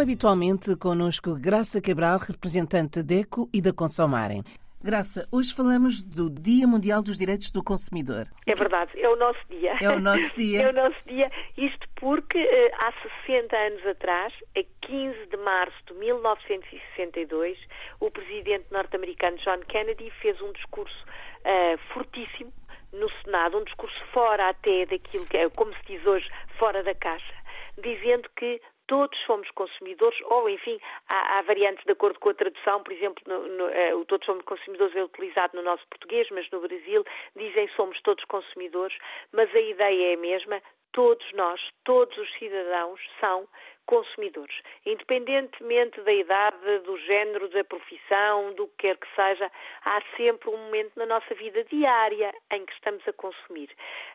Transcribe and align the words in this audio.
Como 0.00 0.08
habitualmente, 0.08 0.76
connosco 0.76 1.34
Graça 1.38 1.78
Cabral, 1.78 2.18
representante 2.20 3.02
da 3.02 3.16
ECO 3.16 3.50
e 3.52 3.60
da 3.60 3.70
Consomarem. 3.70 4.42
Graça, 4.82 5.28
hoje 5.30 5.54
falamos 5.54 6.00
do 6.00 6.30
Dia 6.30 6.66
Mundial 6.66 7.02
dos 7.02 7.18
Direitos 7.18 7.50
do 7.50 7.62
Consumidor. 7.62 8.24
É 8.46 8.54
verdade, 8.54 8.92
é 8.98 9.06
o 9.08 9.16
nosso 9.16 9.40
dia. 9.50 9.76
É 9.78 9.90
o 9.90 10.00
nosso 10.00 10.34
dia. 10.34 10.62
é 10.64 10.70
o 10.70 10.72
nosso 10.72 10.96
dia. 11.06 11.30
Isto 11.54 11.86
porque 11.96 12.38
eh, 12.38 12.72
há 12.78 12.94
60 13.26 13.54
anos 13.54 13.86
atrás, 13.88 14.32
a 14.56 14.62
15 14.86 15.26
de 15.26 15.36
março 15.36 15.76
de 15.86 15.92
1962, 15.92 17.58
o 18.00 18.10
presidente 18.10 18.64
norte-americano 18.70 19.36
John 19.44 19.60
Kennedy 19.68 20.10
fez 20.22 20.40
um 20.40 20.50
discurso 20.52 21.04
uh, 21.44 21.78
fortíssimo 21.92 22.50
no 22.90 23.10
Senado, 23.22 23.58
um 23.58 23.64
discurso 23.64 24.02
fora 24.14 24.48
até 24.48 24.86
daquilo 24.86 25.26
que 25.26 25.36
é, 25.36 25.46
como 25.50 25.74
se 25.74 25.82
diz 25.86 26.06
hoje, 26.06 26.26
fora 26.58 26.82
da 26.82 26.94
caixa, 26.94 27.34
dizendo 27.76 28.30
que 28.34 28.62
todos 28.90 29.16
somos 29.20 29.48
consumidores, 29.52 30.18
ou 30.24 30.50
enfim, 30.50 30.80
há, 31.08 31.38
há, 31.38 31.42
variantes 31.42 31.84
de 31.84 31.92
acordo 31.92 32.18
com 32.18 32.30
a 32.30 32.34
tradução, 32.34 32.82
por 32.82 32.92
exemplo, 32.92 33.22
no, 33.24 33.46
no, 33.46 33.66
uh, 33.66 34.00
o 34.00 34.04
todos 34.04 34.26
somos 34.26 34.44
consumidores 34.44 34.96
é 34.96 35.04
utilizado 35.04 35.56
no 35.56 35.62
nosso 35.62 35.86
português, 35.86 36.26
mas 36.32 36.50
no 36.50 36.60
Brasil 36.60 37.04
dizem 37.36 37.68
somos 37.76 38.02
todos 38.02 38.24
consumidores, 38.24 38.98
mas 39.30 39.48
a 39.54 39.60
ideia 39.60 40.10
é 40.10 40.14
a 40.14 40.18
mesma, 40.18 40.60
todos 40.90 41.24
nós, 41.34 41.60
todos 41.84 42.18
os 42.18 42.32
cidadãos 42.36 43.00
são 43.20 43.46
consumidores. 43.90 44.54
Independentemente 44.86 46.00
da 46.02 46.12
idade, 46.12 46.78
do 46.84 46.96
género, 46.98 47.48
da 47.48 47.64
profissão, 47.64 48.54
do 48.54 48.68
que 48.68 48.86
quer 48.86 48.96
que 48.96 49.08
seja, 49.16 49.50
há 49.84 50.00
sempre 50.16 50.48
um 50.48 50.56
momento 50.56 50.92
na 50.94 51.06
nossa 51.06 51.34
vida 51.34 51.64
diária 51.64 52.32
em 52.52 52.64
que 52.64 52.72
estamos 52.72 53.06
a 53.08 53.12
consumir. 53.12 53.68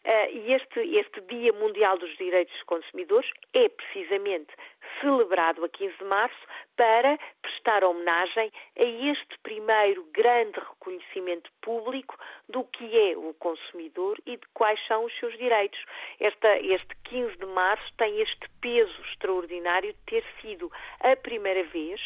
Uh, 0.06 0.32
e 0.32 0.54
este, 0.54 0.80
este 0.80 1.20
Dia 1.22 1.52
Mundial 1.52 1.98
dos 1.98 2.16
Direitos 2.16 2.54
dos 2.54 2.64
Consumidores 2.64 3.30
é 3.54 3.68
precisamente 3.68 4.54
celebrado 5.02 5.66
a 5.66 5.70
15 5.70 5.98
de 5.98 6.06
março 6.06 6.48
para 6.78 7.18
prestar 7.42 7.84
homenagem 7.84 8.52
a 8.78 8.84
este 8.84 9.38
primeiro 9.44 10.06
grande 10.14 10.60
reconhecimento 10.60 11.52
público 11.62 12.18
do 12.48 12.64
que 12.66 13.12
é 13.12 13.18
o 13.18 13.34
consumidor 13.34 14.18
e 14.26 14.38
de 14.38 14.46
quais 14.54 14.80
são 14.88 15.04
os 15.06 15.20
seus 15.20 15.38
direitos. 15.38 15.80
Esta, 16.20 16.60
este 16.60 16.96
15 17.06 17.38
de 17.38 17.46
março 17.48 17.92
tem 17.98 18.22
este 18.22 18.48
peso 18.62 19.02
extraordinário 19.10 19.65
de 19.66 19.94
ter 20.06 20.24
sido 20.42 20.72
a 21.00 21.16
primeira 21.16 21.64
vez 21.64 22.00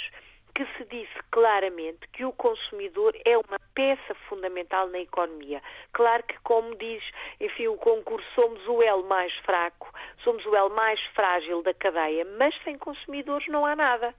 que 0.53 0.65
se 0.77 0.85
disse 0.85 1.13
claramente 1.31 2.07
que 2.11 2.25
o 2.25 2.33
consumidor 2.33 3.15
é 3.23 3.37
uma 3.37 3.59
peça 3.73 4.13
fundamental 4.27 4.87
na 4.87 4.99
economia. 4.99 5.61
Claro 5.93 6.23
que, 6.23 6.37
como 6.39 6.75
diz, 6.75 7.03
enfim, 7.39 7.67
o 7.67 7.77
concurso, 7.77 8.27
somos 8.35 8.65
o 8.67 8.81
elo 8.83 9.07
mais 9.07 9.33
fraco, 9.45 9.93
somos 10.23 10.45
o 10.45 10.55
elo 10.55 10.75
mais 10.75 10.99
frágil 11.15 11.61
da 11.63 11.73
cadeia, 11.73 12.25
mas 12.37 12.53
sem 12.63 12.77
consumidores 12.77 13.47
não 13.47 13.65
há 13.65 13.75
nada. 13.75 14.13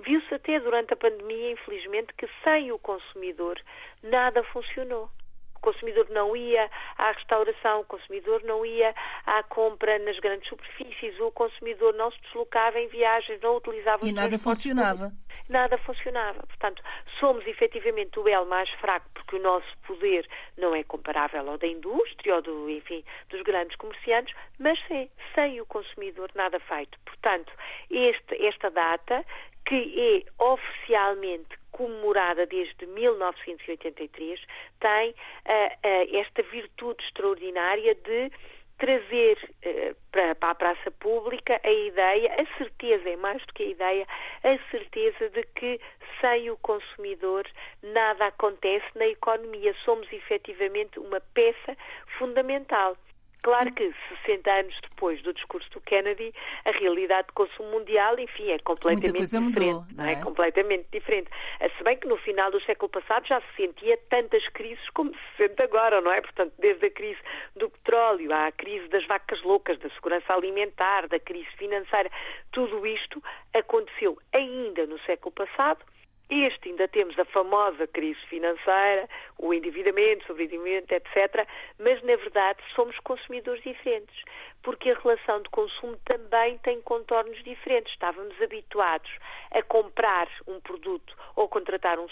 Viu-se 0.00 0.34
até 0.34 0.60
durante 0.60 0.92
a 0.92 0.96
pandemia, 0.96 1.52
infelizmente, 1.52 2.12
que 2.14 2.28
sem 2.44 2.70
o 2.70 2.78
consumidor 2.78 3.58
nada 4.02 4.42
funcionou. 4.44 5.10
O 5.58 5.60
consumidor 5.60 6.08
não 6.10 6.36
ia 6.36 6.70
à 6.96 7.10
restauração, 7.12 7.80
o 7.80 7.84
consumidor 7.84 8.42
não 8.44 8.64
ia 8.64 8.94
à 9.26 9.42
compra 9.42 9.98
nas 9.98 10.18
grandes 10.20 10.48
superfícies, 10.48 11.18
o 11.20 11.30
consumidor 11.32 11.92
não 11.94 12.10
se 12.10 12.20
deslocava 12.22 12.78
em 12.78 12.88
viagens, 12.88 13.40
não 13.40 13.56
utilizava 13.56 14.06
E 14.06 14.12
nada 14.12 14.38
funcionava. 14.38 15.10
Públicos. 15.10 15.48
Nada 15.48 15.78
funcionava. 15.78 16.46
Portanto, 16.46 16.82
somos 17.18 17.46
efetivamente 17.46 18.18
o 18.18 18.28
elo 18.28 18.46
mais 18.46 18.70
fraco 18.80 19.08
porque 19.14 19.36
o 19.36 19.42
nosso 19.42 19.66
poder 19.86 20.28
não 20.56 20.74
é 20.74 20.84
comparável 20.84 21.50
ao 21.50 21.58
da 21.58 21.66
indústria 21.66 22.36
ou 22.36 22.42
do, 22.42 22.70
enfim, 22.70 23.04
dos 23.28 23.42
grandes 23.42 23.76
comerciantes, 23.76 24.34
mas 24.58 24.78
sem, 24.86 25.10
sem 25.34 25.60
o 25.60 25.66
consumidor 25.66 26.30
nada 26.34 26.60
feito. 26.60 26.98
Portanto, 27.04 27.52
este, 27.90 28.46
esta 28.46 28.70
data 28.70 29.24
que 29.66 30.24
é 30.28 30.42
oficialmente 30.42 31.57
comemorada 31.78 32.44
desde 32.44 32.86
1983, 32.86 34.40
tem 34.80 35.10
uh, 35.10 35.14
uh, 35.14 36.18
esta 36.18 36.42
virtude 36.42 37.04
extraordinária 37.04 37.94
de 37.94 38.32
trazer 38.78 39.38
uh, 39.64 39.96
para, 40.10 40.34
para, 40.34 40.50
a 40.50 40.54
praça 40.56 40.90
pública 40.90 41.60
a 41.62 41.70
ideia, 41.70 42.34
a 42.34 42.58
certeza, 42.58 43.08
é 43.08 43.16
mais 43.16 43.40
do 43.46 43.54
que 43.54 43.62
a 43.62 43.66
ideia, 43.66 44.06
a 44.42 44.70
certeza 44.70 45.30
de 45.30 45.44
que 45.54 45.80
sem 46.20 46.50
o 46.50 46.56
consumidor 46.56 47.46
nada 47.80 48.26
acontece 48.26 48.86
na 48.96 49.06
economia. 49.06 49.72
Somos 49.84 50.12
efetivamente 50.12 50.98
uma 50.98 51.20
peça 51.20 51.76
fundamental. 52.18 52.96
Claro 53.42 53.72
que 53.72 53.94
60 54.26 54.50
anos 54.50 54.74
depois 54.82 55.22
do 55.22 55.32
discurso 55.32 55.70
do 55.70 55.80
Kennedy, 55.80 56.34
a 56.64 56.72
realidade 56.72 57.28
de 57.28 57.34
consumo 57.34 57.70
mundial, 57.70 58.18
enfim, 58.18 58.50
é 58.50 58.58
completamente 58.58 59.22
diferente. 59.22 59.58
Mudou, 59.60 59.86
não 59.94 60.04
é? 60.04 60.12
é? 60.12 60.16
Completamente 60.22 60.88
diferente. 60.90 61.30
Eh, 61.60 61.70
se 61.76 61.84
bem 61.84 61.96
que 61.96 62.08
no 62.08 62.16
final 62.16 62.50
do 62.50 62.60
século 62.62 62.88
passado 62.90 63.26
já 63.26 63.40
se 63.40 63.56
sentia 63.56 63.96
tantas 64.10 64.46
crises 64.48 64.88
como 64.90 65.12
se 65.12 65.36
sente 65.36 65.62
agora, 65.62 66.00
não 66.00 66.12
é? 66.12 66.20
Portanto, 66.20 66.52
desde 66.58 66.86
a 66.86 66.90
crise 66.90 67.20
do 67.54 67.70
petróleo, 67.70 68.32
à 68.32 68.50
crise 68.52 68.88
das 68.88 69.06
vacas 69.06 69.40
loucas, 69.42 69.78
da 69.78 69.88
segurança 69.90 70.32
alimentar, 70.32 71.06
da 71.06 71.20
crise 71.20 71.48
financeira, 71.56 72.10
tudo 72.50 72.84
isto 72.86 73.22
aconteceu 73.54 74.18
ainda 74.32 74.84
no 74.86 74.98
século 75.00 75.32
passado 75.32 75.84
este 76.30 76.68
ainda 76.68 76.86
temos 76.86 77.18
a 77.18 77.24
famosa 77.24 77.86
crise 77.86 78.20
financeira, 78.26 79.08
o 79.38 79.54
endividamento, 79.54 80.26
sobreendividamento, 80.26 80.94
etc. 80.94 81.48
Mas, 81.78 82.02
na 82.02 82.16
verdade, 82.16 82.58
somos 82.74 82.98
consumidores 83.00 83.62
diferentes, 83.62 84.22
porque 84.62 84.90
a 84.90 84.98
relação 84.98 85.40
de 85.42 85.48
consumo 85.48 85.96
também 86.04 86.58
tem 86.58 86.80
contornos 86.82 87.42
diferentes. 87.42 87.92
Estávamos 87.92 88.40
habituados 88.42 89.10
a 89.50 89.62
comprar 89.62 90.28
um 90.46 90.60
produto 90.60 91.16
ou 91.34 91.48
contratar 91.48 91.98
um, 91.98 92.08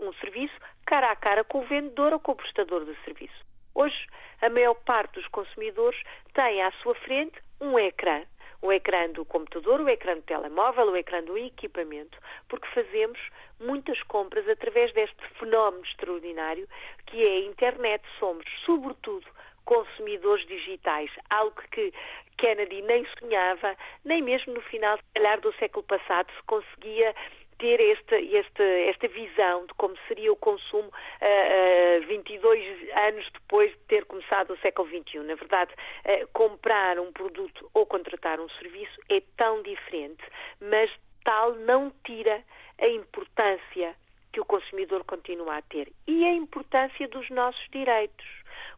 um 0.00 0.12
serviço 0.14 0.54
cara 0.86 1.10
a 1.10 1.16
cara 1.16 1.42
com 1.42 1.58
o 1.58 1.66
vendedor 1.66 2.12
ou 2.12 2.20
com 2.20 2.32
o 2.32 2.36
prestador 2.36 2.84
de 2.84 2.94
serviço. 3.04 3.44
Hoje, 3.74 4.06
a 4.40 4.48
maior 4.48 4.74
parte 4.74 5.14
dos 5.14 5.26
consumidores 5.28 6.00
tem 6.32 6.62
à 6.62 6.70
sua 6.82 6.94
frente 6.94 7.36
um 7.60 7.78
ecrã 7.78 8.22
o 8.62 8.72
ecrã 8.72 9.10
do 9.10 9.24
computador, 9.24 9.80
o 9.80 9.88
ecrã 9.88 10.14
do 10.14 10.22
telemóvel, 10.22 10.90
o 10.90 10.96
ecrã 10.96 11.22
do 11.22 11.36
equipamento, 11.36 12.18
porque 12.48 12.66
fazemos 12.68 13.18
muitas 13.60 14.02
compras 14.04 14.48
através 14.48 14.92
deste 14.92 15.22
fenómeno 15.38 15.84
extraordinário 15.84 16.68
que 17.06 17.22
é 17.22 17.36
a 17.36 17.46
internet. 17.46 18.04
Somos, 18.18 18.44
sobretudo, 18.64 19.26
consumidores 19.64 20.46
digitais, 20.46 21.10
algo 21.30 21.60
que 21.70 21.92
Kennedy 22.38 22.82
nem 22.82 23.06
sonhava, 23.18 23.76
nem 24.04 24.22
mesmo 24.22 24.54
no 24.54 24.60
final, 24.62 24.96
se 24.96 25.04
calhar, 25.14 25.40
do 25.40 25.52
século 25.54 25.82
passado 25.84 26.30
se 26.32 26.42
conseguia 26.44 27.14
ter 27.58 27.80
esta, 27.80 28.16
esta, 28.16 28.62
esta 28.62 29.08
visão 29.08 29.66
de 29.66 29.74
como 29.74 29.94
seria 30.08 30.32
o 30.32 30.36
consumo 30.36 30.88
uh, 30.88 32.02
uh, 32.02 32.06
22 32.06 32.90
anos 33.08 33.28
depois 33.32 33.70
de 33.70 33.78
ter 33.88 34.04
começado 34.04 34.52
o 34.52 34.58
século 34.58 34.88
XXI. 34.88 35.20
Na 35.20 35.34
verdade, 35.34 35.72
uh, 35.72 36.28
comprar 36.32 36.98
um 36.98 37.12
produto 37.12 37.70
ou 37.72 37.86
contratar 37.86 38.40
um 38.40 38.48
serviço 38.50 38.98
é 39.08 39.22
tão 39.36 39.62
diferente, 39.62 40.22
mas 40.60 40.90
tal 41.24 41.54
não 41.54 41.92
tira 42.04 42.42
a 42.78 42.88
importância 42.88 43.94
que 44.32 44.40
o 44.40 44.44
consumidor 44.44 45.02
continua 45.04 45.56
a 45.56 45.62
ter 45.62 45.90
e 46.06 46.24
a 46.24 46.32
importância 46.32 47.08
dos 47.08 47.28
nossos 47.30 47.66
direitos. 47.70 48.26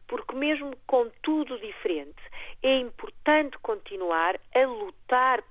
Porque 0.07 0.33
mesmo 0.33 0.73
com 0.87 1.09
tudo 1.21 1.59
diferente, 1.59 2.21
é 2.63 2.77
importante 2.77 3.57
continuar 3.59 4.39
a 4.55 4.65
lutar 4.65 4.98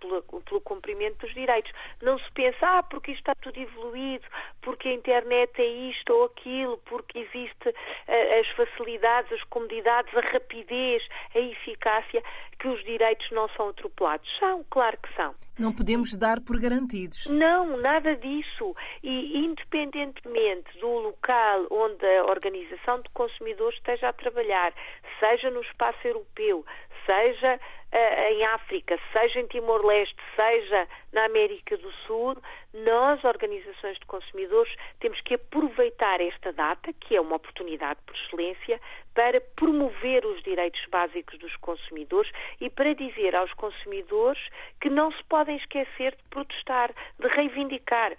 pelo, 0.00 0.22
pelo 0.22 0.60
cumprimento 0.60 1.26
dos 1.26 1.34
direitos. 1.34 1.72
Não 2.00 2.18
se 2.18 2.30
pensa, 2.32 2.58
ah, 2.62 2.82
porque 2.82 3.12
isto 3.12 3.20
está 3.20 3.34
tudo 3.34 3.58
evoluído, 3.58 4.24
porque 4.62 4.88
a 4.88 4.92
internet 4.92 5.60
é 5.60 5.66
isto 5.90 6.12
ou 6.12 6.24
aquilo, 6.26 6.78
porque 6.86 7.18
existe 7.18 7.68
uh, 7.68 8.40
as 8.40 8.48
facilidades, 8.50 9.32
as 9.32 9.42
comodidades, 9.44 10.14
a 10.16 10.20
rapidez, 10.20 11.02
a 11.34 11.38
eficácia, 11.38 12.22
que 12.58 12.68
os 12.68 12.82
direitos 12.84 13.30
não 13.30 13.48
são 13.50 13.68
atropelados. 13.68 14.28
São, 14.38 14.64
claro 14.70 14.98
que 14.98 15.14
são. 15.14 15.34
Não 15.58 15.72
podemos 15.72 16.16
dar 16.16 16.40
por 16.40 16.58
garantidos. 16.60 17.26
Não, 17.26 17.76
nada 17.76 18.16
disso. 18.16 18.74
E 19.02 19.38
independentemente 19.38 20.78
do 20.80 20.88
local 20.88 21.66
onde 21.70 22.04
a 22.04 22.24
Organização 22.24 23.00
de 23.00 23.08
Consumidores 23.10 23.76
esteja 23.76 24.08
a 24.08 24.12
trabalhar, 24.12 24.72
seja 25.20 25.50
no 25.50 25.60
espaço 25.62 25.98
europeu, 26.06 26.64
seja 27.06 27.60
em 27.92 28.44
África, 28.44 28.98
seja 29.12 29.40
em 29.40 29.46
Timor-Leste, 29.46 30.16
seja 30.38 30.86
na 31.12 31.24
América 31.24 31.76
do 31.78 31.90
Sul, 32.06 32.36
nós, 32.74 33.24
organizações 33.24 33.98
de 33.98 34.04
consumidores, 34.06 34.74
temos 35.00 35.20
que 35.22 35.34
aproveitar 35.34 36.20
esta 36.20 36.52
data, 36.52 36.92
que 36.92 37.16
é 37.16 37.20
uma 37.20 37.36
oportunidade 37.36 37.98
por 38.06 38.14
excelência, 38.14 38.80
para 39.14 39.40
promover 39.40 40.24
os 40.26 40.42
direitos 40.42 40.84
básicos 40.90 41.38
dos 41.38 41.56
consumidores 41.56 42.30
e 42.60 42.68
para 42.68 42.94
dizer 42.94 43.34
aos 43.34 43.52
consumidores 43.54 44.40
que 44.80 44.90
não 44.90 45.10
se 45.10 45.24
podem 45.24 45.56
esquecer 45.56 46.14
de 46.14 46.22
protestar, 46.30 46.92
de 47.18 47.28
reivindicar 47.28 48.14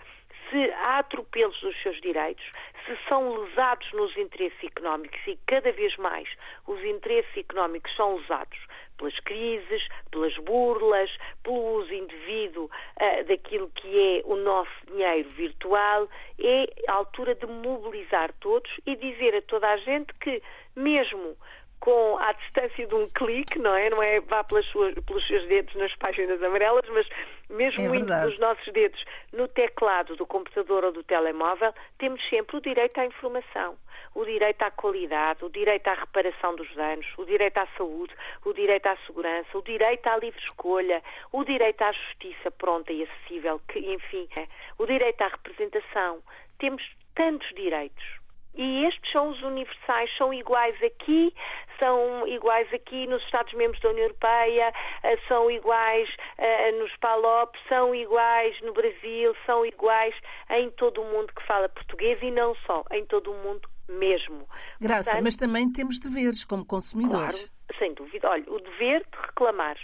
se 0.49 0.71
há 0.71 0.99
atropelos 0.99 1.59
dos 1.61 1.79
seus 1.83 2.01
direitos, 2.01 2.43
se 2.85 2.97
são 3.07 3.37
lesados 3.37 3.91
nos 3.93 4.17
interesses 4.17 4.63
económicos 4.63 5.19
e 5.27 5.37
cada 5.45 5.71
vez 5.71 5.95
mais 5.97 6.27
os 6.65 6.83
interesses 6.83 7.37
económicos 7.37 7.95
são 7.95 8.17
lesados 8.17 8.57
pelas 8.99 9.17
crises, 9.21 9.87
pelas 10.11 10.35
burlas, 10.37 11.09
pelo 11.41 11.77
uso 11.79 11.93
indevido 11.93 12.65
uh, 12.65 13.23
daquilo 13.27 13.69
que 13.69 14.19
é 14.19 14.21
o 14.25 14.35
nosso 14.35 14.71
dinheiro 14.87 15.29
virtual, 15.29 16.07
é 16.37 16.65
a 16.87 16.93
altura 16.93 17.33
de 17.33 17.47
mobilizar 17.47 18.31
todos 18.39 18.69
e 18.85 18.95
dizer 18.97 19.35
a 19.35 19.41
toda 19.41 19.67
a 19.69 19.77
gente 19.77 20.13
que, 20.15 20.43
mesmo 20.75 21.35
com 21.79 22.17
à 22.19 22.33
distância 22.33 22.85
de 22.85 22.93
um 22.93 23.07
clique, 23.09 23.57
não 23.57 23.73
é? 23.73 23.89
Não 23.89 24.03
é 24.03 24.19
vá 24.19 24.43
pelas 24.43 24.65
suas, 24.67 24.93
pelos 25.05 25.25
seus 25.27 25.47
dedos 25.47 25.73
nas 25.75 25.95
páginas 25.95 26.41
amarelas, 26.43 26.85
mas 26.89 27.07
mesmo 27.49 27.83
é 27.83 27.87
muito 27.87 28.05
dos 28.05 28.39
nossos 28.39 28.71
dedos 28.73 29.03
no 29.33 29.47
teclado 29.47 30.15
do 30.15 30.25
computador 30.25 30.85
ou 30.85 30.91
do 30.91 31.03
telemóvel, 31.03 31.73
temos 31.97 32.21
sempre 32.29 32.57
o 32.57 32.61
direito 32.61 32.99
à 32.99 33.05
informação, 33.05 33.77
o 34.13 34.25
direito 34.25 34.61
à 34.63 34.71
qualidade, 34.71 35.43
o 35.43 35.49
direito 35.49 35.87
à 35.87 35.93
reparação 35.93 36.55
dos 36.55 36.73
danos, 36.75 37.07
o 37.17 37.25
direito 37.25 37.57
à 37.57 37.67
saúde, 37.77 38.13
o 38.45 38.53
direito 38.53 38.87
à 38.87 38.97
segurança, 39.07 39.57
o 39.57 39.61
direito 39.61 40.07
à 40.07 40.17
livre 40.17 40.39
escolha, 40.41 41.01
o 41.31 41.43
direito 41.43 41.81
à 41.81 41.91
justiça 41.91 42.51
pronta 42.51 42.91
e 42.91 43.03
acessível, 43.03 43.61
que, 43.67 43.79
enfim, 43.79 44.27
é, 44.35 44.47
o 44.77 44.85
direito 44.85 45.21
à 45.21 45.27
representação. 45.29 46.21
Temos 46.57 46.83
tantos 47.15 47.47
direitos 47.55 48.19
e 48.55 48.85
estes 48.85 49.11
são 49.11 49.29
os 49.29 49.41
universais, 49.41 50.09
são 50.17 50.33
iguais 50.33 50.75
aqui, 50.83 51.33
são 51.81 52.27
iguais 52.27 52.67
aqui 52.73 53.07
nos 53.07 53.23
Estados-membros 53.23 53.81
da 53.81 53.89
União 53.89 54.03
Europeia, 54.03 54.73
eh, 55.03 55.17
são 55.27 55.49
iguais 55.49 56.09
uh, 56.37 56.79
nos 56.79 56.95
PALOP, 56.97 57.55
são 57.69 57.95
iguais 57.95 58.59
no 58.61 58.73
Brasil, 58.73 59.35
são 59.45 59.65
iguais 59.65 60.13
em 60.49 60.69
todo 60.71 61.01
o 61.01 61.05
mundo 61.05 61.33
que 61.33 61.45
fala 61.45 61.69
português 61.69 62.19
e 62.21 62.31
não 62.31 62.53
só, 62.65 62.83
em 62.91 63.05
todo 63.05 63.31
o 63.31 63.35
mundo 63.43 63.69
mesmo. 63.87 64.47
Graça, 64.79 65.11
Portanto, 65.11 65.23
mas 65.23 65.37
também 65.37 65.71
temos 65.71 65.99
deveres 65.99 66.43
como 66.43 66.65
consumidores. 66.65 67.49
Claro, 67.49 67.79
sem 67.79 67.93
dúvida. 67.93 68.29
Olha, 68.29 68.43
o 68.47 68.59
dever 68.59 69.05
de 69.11 69.17
reclamar 69.27 69.77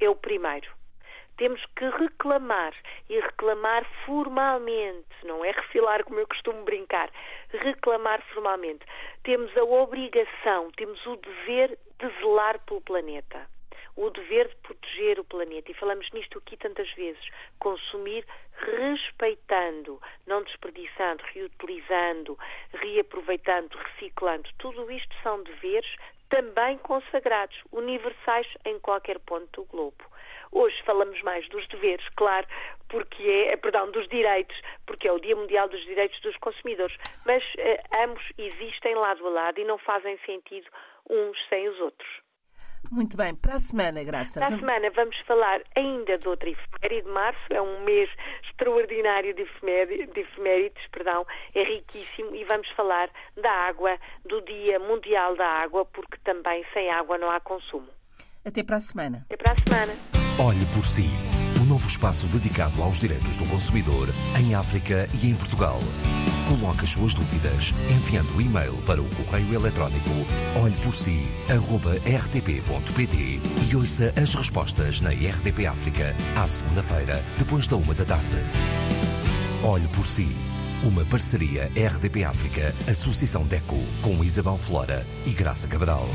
é 0.00 0.08
o 0.08 0.14
primeiro 0.14 0.76
temos 1.36 1.62
que 1.76 1.84
reclamar 1.84 2.74
e 3.08 3.20
reclamar 3.20 3.86
formalmente, 4.04 5.06
não 5.24 5.44
é 5.44 5.50
refilar 5.50 6.04
como 6.04 6.18
eu 6.18 6.26
costumo 6.26 6.64
brincar, 6.64 7.10
reclamar 7.58 8.22
formalmente. 8.32 8.84
Temos 9.22 9.56
a 9.56 9.64
obrigação, 9.64 10.70
temos 10.76 11.04
o 11.06 11.16
dever 11.16 11.78
de 11.98 12.08
zelar 12.20 12.60
pelo 12.64 12.80
planeta. 12.80 13.48
O 13.96 14.10
dever 14.10 14.48
de 14.48 14.56
proteger 14.56 15.18
o 15.18 15.24
planeta. 15.24 15.70
E 15.70 15.74
falamos 15.74 16.10
nisto 16.12 16.38
aqui 16.38 16.56
tantas 16.56 16.90
vezes. 16.92 17.22
Consumir 17.58 18.26
respeitando, 18.58 20.00
não 20.26 20.42
desperdiçando, 20.42 21.22
reutilizando, 21.32 22.38
reaproveitando, 22.74 23.76
reciclando. 23.76 24.48
Tudo 24.58 24.90
isto 24.90 25.14
são 25.22 25.42
deveres 25.42 25.96
também 26.28 26.76
consagrados, 26.78 27.56
universais 27.72 28.46
em 28.64 28.78
qualquer 28.80 29.18
ponto 29.20 29.62
do 29.62 29.64
globo. 29.64 30.04
Hoje 30.56 30.82
falamos 30.86 31.20
mais 31.20 31.46
dos 31.50 31.68
deveres, 31.68 32.08
claro, 32.16 32.46
porque 32.88 33.22
é, 33.22 33.52
é, 33.52 33.56
perdão, 33.58 33.90
dos 33.90 34.08
direitos, 34.08 34.56
porque 34.86 35.06
é 35.06 35.12
o 35.12 35.20
Dia 35.20 35.36
Mundial 35.36 35.68
dos 35.68 35.84
Direitos 35.84 36.18
dos 36.22 36.34
Consumidores, 36.38 36.96
mas 37.26 37.44
eh, 37.58 37.82
ambos 38.02 38.22
existem 38.38 38.94
lado 38.94 39.26
a 39.26 39.30
lado 39.30 39.60
e 39.60 39.64
não 39.64 39.76
fazem 39.76 40.18
sentido 40.24 40.66
uns 41.10 41.36
sem 41.50 41.68
os 41.68 41.78
outros. 41.78 42.08
Muito 42.90 43.18
bem, 43.18 43.34
para 43.34 43.56
a 43.56 43.58
semana, 43.58 44.02
Graça. 44.02 44.40
Para 44.40 44.54
a 44.54 44.58
semana 44.58 44.90
vamos 44.92 45.18
falar 45.26 45.60
ainda 45.76 46.16
de 46.16 46.26
outra 46.26 46.48
efeméride. 46.48 47.06
Março 47.10 47.52
é 47.52 47.60
um 47.60 47.84
mês 47.84 48.08
extraordinário 48.48 49.34
de, 49.34 49.44
de 49.44 50.20
efemérides, 50.20 50.86
perdão, 50.90 51.26
é 51.54 51.64
riquíssimo 51.64 52.34
e 52.34 52.44
vamos 52.44 52.70
falar 52.70 53.10
da 53.36 53.52
água, 53.52 53.98
do 54.24 54.40
Dia 54.40 54.78
Mundial 54.78 55.36
da 55.36 55.48
Água, 55.48 55.84
porque 55.84 56.16
também 56.24 56.64
sem 56.72 56.90
água 56.90 57.18
não 57.18 57.28
há 57.30 57.40
consumo. 57.40 57.88
Até 58.42 58.64
para 58.64 58.76
a 58.76 58.80
semana. 58.80 59.26
Até 59.28 59.36
para 59.36 59.52
a 59.52 59.56
semana. 59.56 60.25
Olhe 60.38 60.66
por 60.66 60.84
si. 60.84 61.08
O 61.58 61.62
um 61.62 61.64
novo 61.64 61.88
espaço 61.88 62.26
dedicado 62.26 62.82
aos 62.82 63.00
direitos 63.00 63.38
do 63.38 63.46
consumidor 63.46 64.10
em 64.38 64.54
África 64.54 65.08
e 65.22 65.30
em 65.30 65.34
Portugal. 65.34 65.80
Coloque 66.46 66.84
as 66.84 66.90
suas 66.90 67.14
dúvidas 67.14 67.72
enviando 67.90 68.36
o 68.36 68.42
e-mail 68.42 68.74
para 68.86 69.00
o 69.00 69.08
correio 69.14 69.54
eletrónico 69.54 70.10
olheporsi.rtp.pt 70.62 73.40
e 73.66 73.76
ouça 73.76 74.12
as 74.14 74.34
respostas 74.34 75.00
na 75.00 75.08
RDP 75.08 75.66
África 75.66 76.14
à 76.36 76.46
segunda-feira, 76.46 77.24
depois 77.38 77.66
da 77.66 77.76
uma 77.76 77.94
da 77.94 78.04
tarde. 78.04 78.26
Olhe 79.64 79.88
por 79.88 80.06
si. 80.06 80.28
Uma 80.84 81.02
parceria 81.06 81.72
RDP 81.74 82.24
África, 82.24 82.74
Associação 82.86 83.44
DECO, 83.44 83.82
com 84.02 84.22
Isabel 84.22 84.58
Flora 84.58 85.06
e 85.24 85.30
Graça 85.30 85.66
Cabral. 85.66 86.06